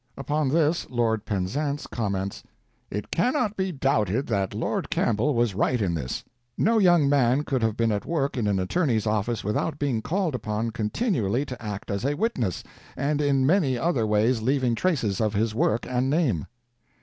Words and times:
Upon 0.17 0.49
this 0.49 0.89
Lord 0.89 1.25
Penzance 1.27 1.85
comments: 1.85 2.41
"It 2.89 3.11
cannot 3.11 3.55
be 3.55 3.71
doubted 3.71 4.25
that 4.29 4.55
Lord 4.55 4.89
Campbell 4.89 5.35
was 5.35 5.53
right 5.53 5.79
in 5.79 5.93
this. 5.93 6.23
No 6.57 6.79
young 6.79 7.07
man 7.07 7.43
could 7.43 7.61
have 7.61 7.77
been 7.77 7.91
at 7.91 8.03
work 8.07 8.35
in 8.35 8.47
an 8.47 8.57
attorney's 8.57 9.05
office 9.05 9.43
without 9.43 9.77
being 9.77 10.01
called 10.01 10.33
upon 10.33 10.71
continually 10.71 11.45
to 11.45 11.61
act 11.63 11.91
as 11.91 12.03
a 12.03 12.15
witness, 12.15 12.63
and 12.97 13.21
in 13.21 13.45
many 13.45 13.77
other 13.77 14.07
ways 14.07 14.41
leaving 14.41 14.73
traces 14.73 15.21
of 15.21 15.35
his 15.35 15.53
work 15.53 15.85
and 15.87 16.09
name." 16.09 16.47